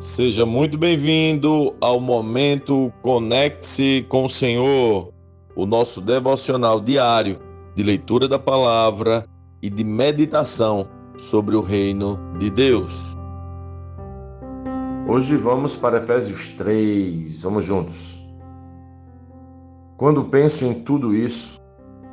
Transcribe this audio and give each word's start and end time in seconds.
Seja 0.00 0.46
muito 0.46 0.78
bem-vindo 0.78 1.74
ao 1.80 1.98
momento 1.98 2.92
Conecte-se 3.02 4.06
com 4.08 4.26
o 4.26 4.28
Senhor, 4.28 5.12
o 5.56 5.66
nosso 5.66 6.00
devocional 6.00 6.80
diário 6.80 7.40
de 7.74 7.82
leitura 7.82 8.28
da 8.28 8.38
palavra 8.38 9.26
e 9.60 9.68
de 9.68 9.82
meditação 9.82 10.88
sobre 11.16 11.56
o 11.56 11.60
reino 11.60 12.16
de 12.38 12.48
Deus. 12.48 13.16
Hoje 15.08 15.36
vamos 15.36 15.74
para 15.74 15.96
Efésios 15.96 16.50
3, 16.50 17.42
vamos 17.42 17.64
juntos. 17.64 18.22
Quando 19.96 20.22
penso 20.26 20.64
em 20.64 20.74
tudo 20.74 21.12
isso, 21.12 21.58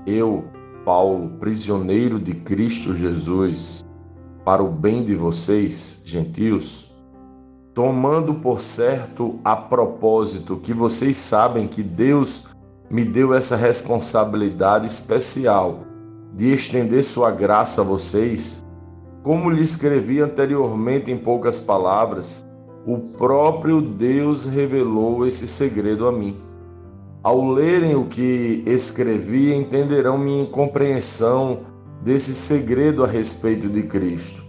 eu, 0.08 0.44
Paulo, 0.84 1.38
prisioneiro 1.38 2.20
de 2.20 2.34
Cristo 2.34 2.96
Jesus, 2.96 3.86
para 4.44 4.64
o 4.64 4.72
bem 4.72 5.04
de 5.04 5.14
vocês, 5.14 6.02
gentios, 6.04 6.95
tomando 7.76 8.36
por 8.36 8.62
certo 8.62 9.38
a 9.44 9.54
propósito 9.54 10.56
que 10.56 10.74
vocês 10.74 11.18
sabem 11.18 11.68
que 11.68 11.84
Deus 11.84 12.48
me 12.90 13.04
deu 13.04 13.34
essa 13.34 13.58
responsabilidade 13.58 14.86
especial 14.86 15.80
de 16.34 16.54
estender 16.54 17.04
sua 17.04 17.32
graça 17.32 17.82
a 17.82 17.84
vocês, 17.84 18.64
como 19.22 19.50
lhe 19.50 19.62
escrevi 19.62 20.22
anteriormente 20.22 21.12
em 21.12 21.18
poucas 21.18 21.60
palavras, 21.60 22.46
o 22.86 22.98
próprio 22.98 23.82
Deus 23.82 24.46
revelou 24.46 25.28
esse 25.28 25.46
segredo 25.46 26.08
a 26.08 26.14
mim. 26.14 26.38
Ao 27.22 27.46
lerem 27.46 27.96
o 27.96 28.06
que 28.06 28.64
escrevi, 28.66 29.54
entenderão 29.54 30.18
minha 30.18 30.46
compreensão 30.46 31.62
desse 32.02 32.34
segredo 32.34 33.04
a 33.04 33.08
respeito 33.08 33.68
de 33.68 33.84
Cristo 33.84 34.45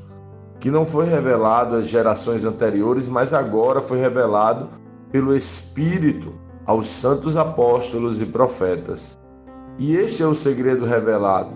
que 0.60 0.70
não 0.70 0.84
foi 0.84 1.06
revelado 1.06 1.76
às 1.76 1.88
gerações 1.88 2.44
anteriores, 2.44 3.08
mas 3.08 3.32
agora 3.32 3.80
foi 3.80 3.98
revelado 3.98 4.68
pelo 5.10 5.34
Espírito 5.34 6.32
aos 6.64 6.88
santos 6.88 7.36
apóstolos 7.36 8.20
e 8.20 8.26
profetas. 8.26 9.18
E 9.78 9.94
este 9.94 10.22
é 10.22 10.26
o 10.26 10.34
segredo 10.34 10.84
revelado. 10.84 11.50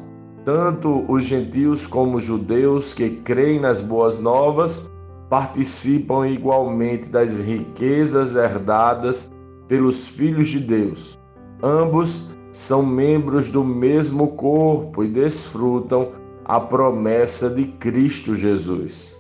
Tanto 0.45 1.05
os 1.09 1.25
gentios 1.25 1.87
como 1.87 2.19
os 2.19 2.25
judeus 2.25 2.93
que 2.93 3.11
creem 3.11 3.61
nas 3.61 3.81
boas 3.81 4.21
novas 4.21 4.91
participam 5.29 6.27
igualmente 6.29 7.09
das 7.09 7.39
riquezas 7.39 8.35
herdadas 8.35 9.31
pelos 9.69 10.09
filhos 10.09 10.49
de 10.49 10.61
Deus. 10.61 11.19
Ambos 11.63 12.37
são 12.53 12.85
membros 12.85 13.51
do 13.51 13.63
mesmo 13.63 14.29
corpo 14.29 15.05
e 15.05 15.09
desfrutam 15.09 16.09
a 16.51 16.59
promessa 16.59 17.49
de 17.49 17.65
Cristo 17.65 18.35
Jesus. 18.35 19.17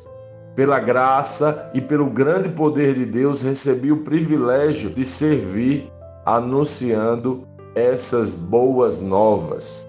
Pela 0.56 0.81
graça 0.81 1.70
e 1.72 1.81
pelo 1.81 2.06
grande 2.06 2.48
poder 2.48 2.92
de 2.97 3.06
Deus, 3.06 3.41
recebi 3.41 3.92
o 3.92 3.98
privilégio 3.98 4.91
de 4.91 5.05
servir 5.05 5.89
anunciando 6.27 7.47
essas 7.72 8.34
boas 8.34 9.00
novas. 9.00 9.87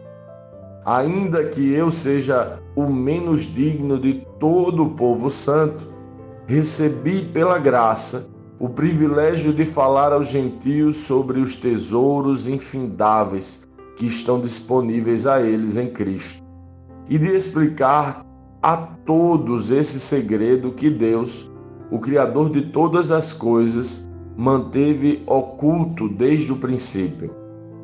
Ainda 0.86 1.44
que 1.46 1.74
eu 1.74 1.90
seja 1.90 2.60
o 2.76 2.86
menos 2.86 3.42
digno 3.42 4.00
de 4.00 4.24
todo 4.40 4.84
o 4.84 4.92
povo 4.92 5.32
santo, 5.32 5.84
recebi 6.46 7.26
pela 7.26 7.58
graça 7.58 8.30
o 8.60 8.70
privilégio 8.70 9.52
de 9.52 9.66
falar 9.66 10.14
aos 10.14 10.28
gentios 10.28 10.98
sobre 10.98 11.40
os 11.40 11.56
tesouros 11.56 12.48
infindáveis 12.48 13.68
que 13.96 14.06
estão 14.06 14.40
disponíveis 14.40 15.26
a 15.26 15.42
eles 15.42 15.76
em 15.76 15.90
Cristo 15.90 16.41
e 17.12 17.18
de 17.18 17.36
explicar 17.36 18.26
a 18.64 18.78
todos 18.78 19.70
esse 19.70 20.00
segredo 20.00 20.72
que 20.72 20.90
Deus, 20.90 21.52
o 21.92 22.00
Criador 22.00 22.50
de 22.50 22.62
todas 22.62 23.12
as 23.12 23.34
coisas, 23.34 24.10
manteve 24.38 25.22
oculto 25.28 26.08
desde 26.08 26.54
o 26.54 26.56
princípio. 26.56 27.36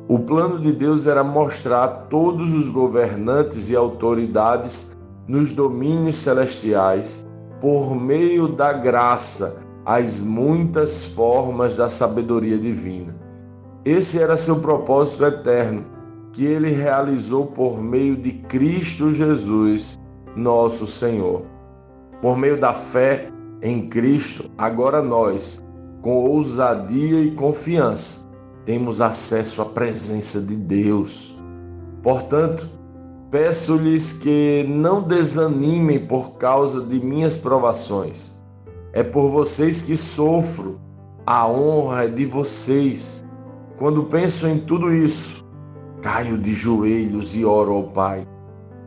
O 0.08 0.18
plano 0.20 0.58
de 0.58 0.72
Deus 0.72 1.06
era 1.06 1.22
mostrar 1.22 1.84
a 1.84 1.88
todos 1.88 2.54
os 2.54 2.70
governantes 2.70 3.68
e 3.68 3.76
autoridades 3.76 4.96
nos 5.26 5.52
domínios 5.52 6.14
celestiais, 6.14 7.22
por 7.60 7.94
meio 7.94 8.48
da 8.48 8.72
graça, 8.72 9.60
as 9.84 10.22
muitas 10.22 11.04
formas 11.04 11.76
da 11.76 11.90
sabedoria 11.90 12.56
divina. 12.56 13.14
Esse 13.84 14.22
era 14.22 14.38
seu 14.38 14.60
propósito 14.60 15.26
eterno 15.26 15.97
que 16.38 16.46
ele 16.46 16.70
realizou 16.70 17.46
por 17.46 17.82
meio 17.82 18.16
de 18.16 18.30
Cristo 18.30 19.10
Jesus, 19.12 19.98
nosso 20.36 20.86
Senhor. 20.86 21.42
Por 22.22 22.38
meio 22.38 22.60
da 22.60 22.72
fé 22.72 23.28
em 23.60 23.88
Cristo, 23.88 24.48
agora 24.56 25.02
nós, 25.02 25.64
com 26.00 26.14
ousadia 26.30 27.22
e 27.22 27.32
confiança, 27.32 28.28
temos 28.64 29.00
acesso 29.00 29.62
à 29.62 29.64
presença 29.64 30.40
de 30.40 30.54
Deus. 30.54 31.36
Portanto, 32.04 32.70
peço-lhes 33.32 34.12
que 34.12 34.64
não 34.68 35.02
desanimem 35.02 36.06
por 36.06 36.34
causa 36.34 36.80
de 36.82 37.00
minhas 37.00 37.36
provações. 37.36 38.44
É 38.92 39.02
por 39.02 39.28
vocês 39.28 39.82
que 39.82 39.96
sofro, 39.96 40.78
a 41.26 41.48
honra 41.48 42.04
é 42.04 42.06
de 42.06 42.24
vocês. 42.24 43.24
Quando 43.76 44.04
penso 44.04 44.46
em 44.46 44.60
tudo 44.60 44.94
isso, 44.94 45.47
Caio 46.00 46.38
de 46.38 46.52
joelhos 46.52 47.34
e 47.34 47.44
oro 47.44 47.72
ao 47.72 47.84
Pai, 47.84 48.26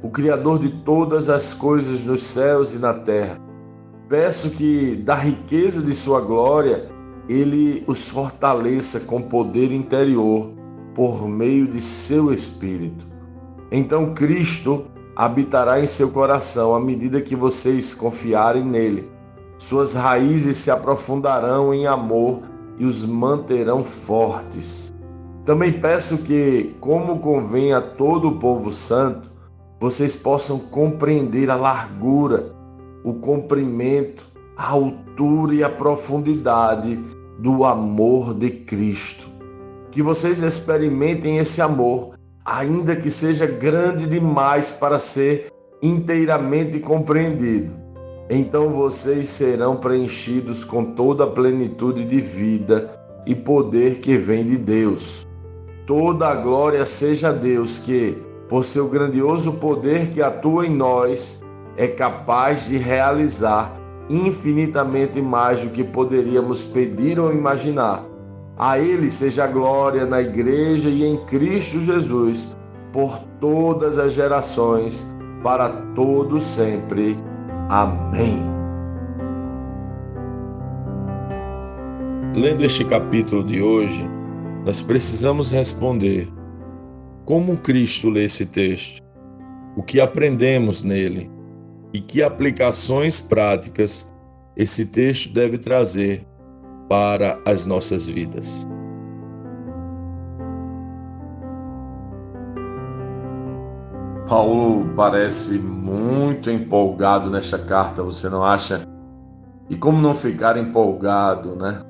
o 0.02 0.10
Criador 0.10 0.60
de 0.60 0.70
todas 0.70 1.30
as 1.30 1.54
coisas 1.54 2.06
nos 2.06 2.22
céus 2.22 2.74
e 2.74 2.80
na 2.80 2.94
terra. 2.94 3.38
Peço 4.08 4.52
que, 4.52 4.96
da 4.96 5.16
riqueza 5.16 5.82
de 5.82 5.94
Sua 5.94 6.22
glória, 6.22 6.90
Ele 7.28 7.84
os 7.86 8.08
fortaleça 8.08 9.02
com 9.02 9.22
poder 9.22 9.72
interior 9.72 10.52
por 10.96 11.28
meio 11.28 11.68
de 11.68 11.82
Seu 11.82 12.34
Espírito. 12.34 13.06
Então 13.72 14.14
Cristo 14.14 14.86
habitará 15.16 15.82
em 15.82 15.86
seu 15.86 16.12
coração 16.12 16.74
à 16.74 16.80
medida 16.80 17.22
que 17.22 17.36
vocês 17.36 17.94
confiarem 17.94 18.64
nele. 18.64 19.10
Suas 19.58 19.96
raízes 19.96 20.58
se 20.58 20.72
aprofundarão 20.72 21.74
em 21.74 21.86
amor 21.86 22.42
e 22.80 22.86
os 22.86 23.06
manterão 23.06 23.84
fortes. 23.84 24.94
Também 25.46 25.74
peço 25.74 26.20
que, 26.20 26.76
como 26.80 27.20
convém 27.20 27.74
a 27.74 27.82
todo 27.82 28.30
o 28.30 28.36
povo 28.38 28.72
santo, 28.72 29.32
vocês 29.80 30.16
possam 30.16 30.60
compreender 30.60 31.50
a 31.50 31.56
largura, 31.56 32.54
o 33.04 33.16
comprimento, 33.16 34.28
a 34.56 34.70
altura 34.70 35.56
e 35.56 35.64
a 35.64 35.70
profundidade 35.70 37.00
do 37.40 37.66
amor 37.66 38.36
de 38.36 38.52
Cristo. 38.52 39.28
Que 39.90 40.04
vocês 40.04 40.44
experimentem 40.44 41.40
esse 41.40 41.60
amor, 41.60 42.12
ainda 42.46 42.96
que 42.96 43.10
seja 43.10 43.48
grande 43.48 44.06
demais 44.06 44.74
para 44.74 45.00
ser 45.00 45.48
inteiramente 45.82 46.80
compreendido. 46.80 47.74
Então 48.30 48.70
vocês 48.70 49.28
serão 49.28 49.76
preenchidos 49.76 50.64
com 50.64 50.94
toda 50.94 51.24
a 51.24 51.28
plenitude 51.28 52.06
de 52.06 52.22
vida 52.22 52.92
e 53.26 53.34
poder 53.34 54.00
que 54.00 54.16
vem 54.16 54.46
de 54.46 54.58
Deus. 54.58 55.28
Toda 55.86 56.30
a 56.30 56.36
glória 56.36 56.86
seja 56.86 57.30
a 57.30 57.32
Deus 57.32 57.80
que, 57.80 58.18
por 58.48 58.64
seu 58.64 58.88
grandioso 58.88 59.54
poder 59.54 60.10
que 60.10 60.22
atua 60.22 60.68
em 60.68 60.76
nós, 60.76 61.42
é 61.76 61.88
capaz 61.88 62.68
de 62.68 62.78
realizar 62.78 63.76
infinitamente 64.10 65.22
mais 65.22 65.64
do 65.64 65.70
que 65.70 65.84
poderíamos 65.84 66.66
pedir 66.66 67.20
ou 67.20 67.34
imaginar. 67.34 68.04
A 68.58 68.78
Ele 68.78 69.10
seja 69.10 69.46
a 69.46 69.48
glória 69.48 70.06
na 70.06 70.22
Igreja 70.22 70.90
e 70.90 71.04
em 71.04 71.18
Cristo 71.26 71.80
Jesus, 71.80 72.56
por 72.92 73.18
todas 73.40 73.98
as 73.98 74.14
gerações, 74.14 75.16
para 75.42 75.70
todos 75.96 76.44
sempre. 76.44 77.18
Amém. 77.70 78.40
Lendo 82.36 82.64
este 82.64 82.86
capítulo 82.86 83.44
de 83.44 83.62
hoje, 83.62 84.08
nós 84.66 84.82
precisamos 84.82 85.52
responder: 85.52 86.32
como 87.26 87.58
Cristo 87.58 88.10
lê 88.10 88.26
esse 88.26 88.46
texto? 88.46 89.02
O 89.76 89.84
que 89.84 90.00
aprendemos 90.00 90.84
nele? 90.84 91.32
E 91.94 92.00
que 92.00 92.22
aplicações 92.22 93.20
práticas 93.20 94.14
esse 94.56 94.86
texto 94.88 95.34
deve 95.34 95.58
trazer 95.58 96.26
para 96.90 97.40
as 97.46 97.66
nossas 97.66 98.08
vidas? 98.08 98.68
Paulo 104.28 104.94
parece 104.96 105.60
muito 105.60 106.50
empolgado 106.50 107.30
nesta 107.30 107.60
carta, 107.60 108.02
você 108.02 108.30
não 108.30 108.46
acha? 108.46 108.88
E 109.70 109.76
como 109.76 110.02
não 110.02 110.16
ficar 110.16 110.58
empolgado, 110.58 111.56
né? 111.56 111.82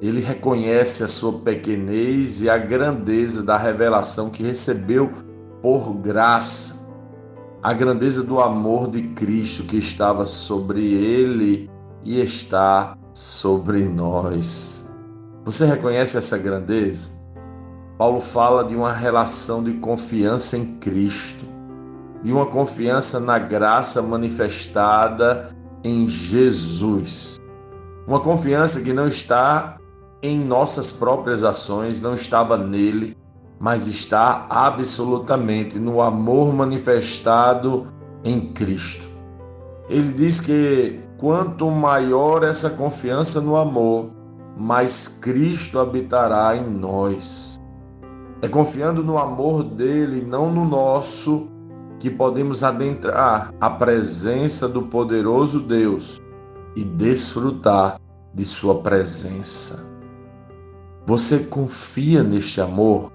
Ele 0.00 0.20
reconhece 0.20 1.04
a 1.04 1.08
sua 1.08 1.40
pequenez 1.40 2.42
e 2.42 2.48
a 2.48 2.56
grandeza 2.56 3.42
da 3.42 3.58
revelação 3.58 4.30
que 4.30 4.42
recebeu 4.42 5.10
por 5.60 5.92
graça, 5.94 6.90
a 7.62 7.74
grandeza 7.74 8.24
do 8.24 8.40
amor 8.40 8.90
de 8.90 9.02
Cristo 9.08 9.64
que 9.64 9.76
estava 9.76 10.24
sobre 10.24 10.80
ele 10.94 11.68
e 12.02 12.18
está 12.18 12.96
sobre 13.12 13.84
nós. 13.84 14.90
Você 15.44 15.66
reconhece 15.66 16.16
essa 16.16 16.38
grandeza? 16.38 17.20
Paulo 17.98 18.20
fala 18.20 18.64
de 18.64 18.74
uma 18.74 18.92
relação 18.92 19.62
de 19.62 19.74
confiança 19.74 20.56
em 20.56 20.78
Cristo, 20.78 21.44
de 22.22 22.32
uma 22.32 22.46
confiança 22.46 23.20
na 23.20 23.38
graça 23.38 24.00
manifestada 24.00 25.54
em 25.84 26.08
Jesus. 26.08 27.38
Uma 28.06 28.20
confiança 28.20 28.82
que 28.82 28.94
não 28.94 29.06
está 29.06 29.79
em 30.22 30.38
nossas 30.38 30.90
próprias 30.90 31.44
ações, 31.44 32.00
não 32.00 32.14
estava 32.14 32.56
nele, 32.56 33.16
mas 33.58 33.86
está 33.86 34.46
absolutamente 34.48 35.78
no 35.78 36.00
amor 36.00 36.52
manifestado 36.54 37.86
em 38.24 38.40
Cristo. 38.40 39.08
Ele 39.88 40.12
diz 40.12 40.40
que 40.40 41.00
quanto 41.18 41.70
maior 41.70 42.42
essa 42.42 42.70
confiança 42.70 43.40
no 43.40 43.56
amor, 43.56 44.10
mais 44.56 45.18
Cristo 45.20 45.78
habitará 45.78 46.56
em 46.56 46.68
nós. 46.70 47.58
É 48.42 48.48
confiando 48.48 49.02
no 49.02 49.18
amor 49.18 49.62
dele, 49.62 50.22
não 50.22 50.50
no 50.50 50.64
nosso, 50.64 51.50
que 51.98 52.08
podemos 52.08 52.64
adentrar 52.64 53.52
a 53.60 53.68
presença 53.68 54.66
do 54.66 54.82
poderoso 54.82 55.60
Deus 55.60 56.20
e 56.74 56.82
desfrutar 56.82 58.00
de 58.32 58.44
Sua 58.46 58.80
presença. 58.80 59.89
Você 61.06 61.44
confia 61.44 62.22
neste 62.22 62.60
amor? 62.60 63.10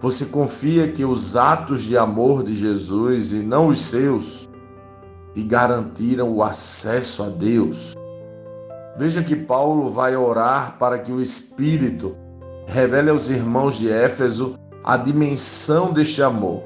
Você 0.00 0.26
confia 0.26 0.90
que 0.90 1.04
os 1.04 1.36
atos 1.36 1.82
de 1.82 1.96
amor 1.96 2.42
de 2.42 2.54
Jesus 2.54 3.32
e 3.32 3.36
não 3.36 3.68
os 3.68 3.78
seus 3.78 4.48
te 5.32 5.42
garantiram 5.42 6.30
o 6.32 6.42
acesso 6.42 7.22
a 7.22 7.28
Deus? 7.28 7.94
Veja 8.98 9.22
que 9.22 9.36
Paulo 9.36 9.90
vai 9.90 10.16
orar 10.16 10.76
para 10.78 10.98
que 10.98 11.12
o 11.12 11.20
Espírito 11.20 12.16
revele 12.66 13.10
aos 13.10 13.28
irmãos 13.28 13.78
de 13.78 13.90
Éfeso 13.90 14.58
a 14.82 14.96
dimensão 14.96 15.92
deste 15.92 16.22
amor, 16.22 16.62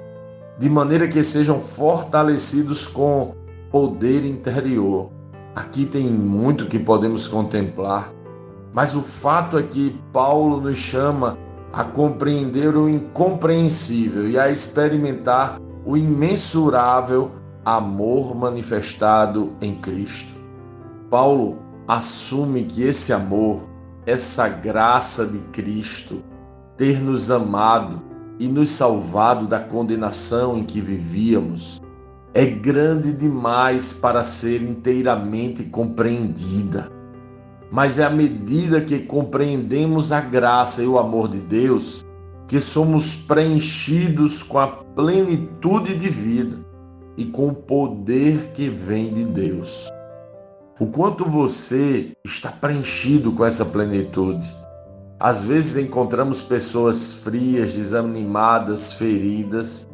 de 0.58 0.68
maneira 0.68 1.08
que 1.08 1.22
sejam 1.22 1.60
fortalecidos 1.60 2.86
com 2.86 3.34
poder 3.70 4.24
interior. 4.24 5.10
Aqui 5.54 5.84
tem 5.84 6.08
muito 6.08 6.66
que 6.66 6.78
podemos 6.78 7.26
contemplar, 7.26 8.12
mas 8.72 8.94
o 8.94 9.02
fato 9.02 9.58
é 9.58 9.62
que 9.62 9.98
Paulo 10.12 10.60
nos 10.60 10.76
chama 10.76 11.36
a 11.72 11.84
compreender 11.84 12.76
o 12.76 12.88
incompreensível 12.88 14.28
e 14.28 14.38
a 14.38 14.50
experimentar 14.50 15.60
o 15.84 15.96
imensurável 15.96 17.30
amor 17.64 18.34
manifestado 18.34 19.52
em 19.60 19.74
Cristo. 19.74 20.34
Paulo 21.08 21.58
assume 21.86 22.64
que 22.64 22.82
esse 22.82 23.12
amor, 23.12 23.62
essa 24.06 24.48
graça 24.48 25.26
de 25.26 25.38
Cristo, 25.52 26.22
ter 26.76 27.00
nos 27.00 27.30
amado 27.30 28.00
e 28.38 28.48
nos 28.48 28.70
salvado 28.70 29.46
da 29.46 29.60
condenação 29.60 30.58
em 30.58 30.64
que 30.64 30.80
vivíamos, 30.80 31.80
é 32.32 32.46
grande 32.46 33.12
demais 33.12 33.92
para 33.92 34.24
ser 34.24 34.62
inteiramente 34.62 35.64
compreendida. 35.64 36.99
Mas 37.70 37.98
é 37.98 38.04
à 38.04 38.10
medida 38.10 38.80
que 38.80 38.98
compreendemos 38.98 40.12
a 40.12 40.20
graça 40.20 40.82
e 40.82 40.86
o 40.86 40.98
amor 40.98 41.28
de 41.28 41.40
Deus 41.40 42.04
que 42.50 42.60
somos 42.60 43.14
preenchidos 43.14 44.42
com 44.42 44.58
a 44.58 44.66
plenitude 44.66 45.96
de 45.96 46.08
vida 46.08 46.58
e 47.16 47.24
com 47.24 47.46
o 47.46 47.54
poder 47.54 48.50
que 48.52 48.68
vem 48.68 49.12
de 49.12 49.24
Deus. 49.24 49.88
O 50.80 50.86
quanto 50.86 51.24
você 51.24 52.10
está 52.24 52.50
preenchido 52.50 53.30
com 53.32 53.44
essa 53.44 53.66
plenitude. 53.66 54.48
Às 55.20 55.44
vezes 55.44 55.76
encontramos 55.76 56.42
pessoas 56.42 57.14
frias, 57.22 57.76
desanimadas, 57.76 58.94
feridas. 58.94 59.86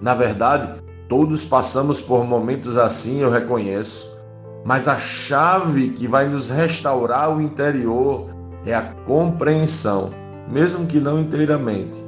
Na 0.00 0.14
verdade, 0.14 0.80
todos 1.10 1.44
passamos 1.44 2.00
por 2.00 2.24
momentos 2.24 2.78
assim, 2.78 3.20
eu 3.20 3.30
reconheço. 3.30 4.17
Mas 4.64 4.88
a 4.88 4.98
chave 4.98 5.90
que 5.90 6.06
vai 6.06 6.28
nos 6.28 6.50
restaurar 6.50 7.34
o 7.34 7.40
interior 7.40 8.28
é 8.66 8.74
a 8.74 8.82
compreensão, 8.82 10.10
mesmo 10.50 10.86
que 10.86 11.00
não 11.00 11.18
inteiramente, 11.18 12.02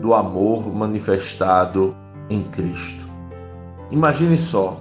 do 0.00 0.14
amor 0.14 0.72
manifestado 0.72 1.96
em 2.28 2.42
Cristo. 2.42 3.04
Imagine 3.90 4.36
só, 4.36 4.80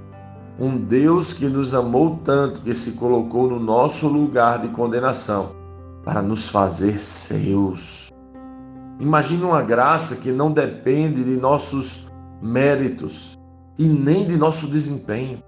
um 0.60 0.78
Deus 0.78 1.34
que 1.34 1.46
nos 1.46 1.74
amou 1.74 2.20
tanto 2.24 2.62
que 2.62 2.74
se 2.76 2.94
colocou 2.94 3.50
no 3.50 3.60
nosso 3.60 4.08
lugar 4.08 4.60
de 4.60 4.68
condenação 4.70 5.52
para 6.04 6.22
nos 6.22 6.50
fazer 6.50 7.00
seus. 7.00 8.12
Imagine 9.00 9.44
uma 9.44 9.62
graça 9.62 10.18
que 10.18 10.32
não 10.32 10.52
depende 10.52 11.24
de 11.24 11.38
nossos 11.38 12.12
méritos 12.42 13.38
e 13.78 13.88
nem 13.88 14.26
de 14.26 14.38
nosso 14.38 14.68
desempenho. 14.68 15.42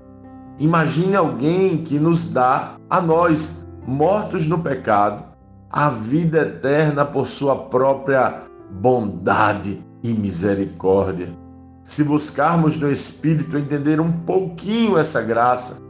Imagine 0.58 1.16
alguém 1.16 1.78
que 1.84 2.00
nos 2.00 2.32
dá 2.32 2.76
a 2.90 3.02
nós, 3.02 3.68
mortos 3.86 4.48
no 4.48 4.60
pecado, 4.60 5.24
a 5.70 5.90
vida 5.90 6.44
eterna 6.44 7.04
por 7.04 7.28
sua 7.28 7.66
própria 7.66 8.44
bondade 8.72 9.82
e 10.02 10.14
misericórdia. 10.14 11.36
Se 11.86 12.04
buscarmos 12.04 12.80
no 12.80 12.90
Espírito 12.90 13.58
entender 13.58 14.00
um 14.00 14.12
pouquinho 14.12 14.98
essa 14.98 15.22
graça, 15.22 15.82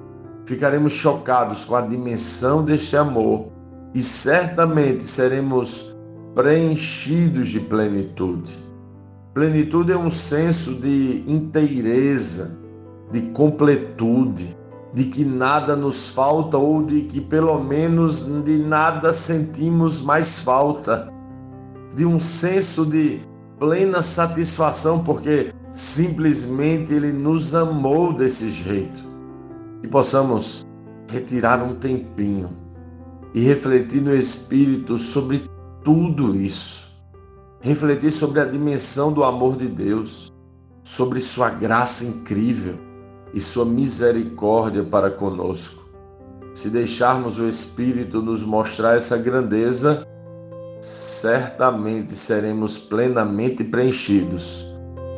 ficaremos 0.46 0.94
chocados 0.94 1.64
com 1.64 1.76
a 1.76 1.82
dimensão 1.82 2.66
deste 2.66 2.98
amor 2.98 3.48
e 3.94 4.02
certamente 4.02 5.06
seremos 5.06 5.96
preenchidos 6.34 7.50
de 7.50 7.60
plenitude. 7.60 8.58
Plenitude 9.34 9.92
é 9.92 9.98
um 9.98 10.10
senso 10.10 10.76
de 10.82 11.24
inteireza, 11.28 12.60
de 13.12 13.22
completude, 13.32 14.56
de 14.94 15.06
que 15.06 15.26
nada 15.26 15.76
nos 15.76 16.08
falta 16.10 16.58
ou 16.58 16.82
de 16.84 17.02
que 17.02 17.20
pelo 17.20 17.60
menos 17.60 18.26
de 18.44 18.58
nada 18.58 19.12
sentimos 19.12 20.02
mais 20.02 20.40
falta, 20.40 21.12
de 21.94 22.06
um 22.06 22.20
senso 22.20 22.86
de 22.86 23.22
plena 23.60 24.02
satisfação, 24.02 25.04
porque 25.04 25.54
simplesmente 25.74 26.94
Ele 26.94 27.12
nos 27.12 27.54
amou 27.54 28.14
desse 28.14 28.50
jeito. 28.52 29.04
Que 29.82 29.88
possamos 29.88 30.66
retirar 31.10 31.62
um 31.62 31.76
tempinho 31.76 32.50
e 33.34 33.42
refletir 33.42 34.02
no 34.02 34.16
Espírito 34.16 34.98
sobre 34.98 35.50
tudo 35.84 36.36
isso. 36.36 36.86
Refletir 37.60 38.12
sobre 38.12 38.40
a 38.40 38.46
dimensão 38.46 39.12
do 39.12 39.24
amor 39.24 39.58
de 39.58 39.68
Deus, 39.68 40.32
sobre 40.84 41.20
Sua 41.20 41.50
graça 41.50 42.06
incrível 42.06 42.95
e 43.36 43.42
Sua 43.42 43.66
misericórdia 43.66 44.82
para 44.82 45.12
conosco. 45.12 45.84
Se 46.54 46.70
deixarmos 46.70 47.38
o 47.38 47.50
Espírito 47.50 48.22
nos 48.22 48.46
mostrar 48.46 48.96
essa 48.96 49.18
grandeza, 49.18 50.08
certamente 50.80 52.14
seremos 52.14 52.78
plenamente 52.78 53.62
preenchidos 53.62 54.66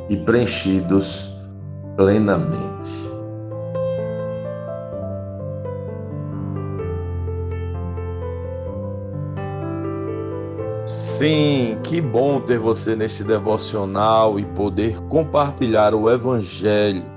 e 0.10 0.18
preenchidos 0.18 1.30
plenamente. 1.96 3.08
Sim, 10.88 11.78
que 11.84 12.02
bom 12.02 12.40
ter 12.40 12.58
você 12.58 12.96
neste 12.96 13.24
devocional 13.24 14.40
e 14.40 14.46
poder 14.46 15.00
compartilhar 15.02 15.94
o 15.94 16.10
Evangelho. 16.10 17.17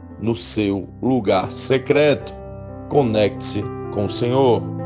no 0.21 0.35
seu 0.35 0.87
lugar 1.01 1.51
secreto. 1.51 2.35
Conecte-se 2.89 3.63
com 3.93 4.05
o 4.05 4.09
Senhor. 4.09 4.80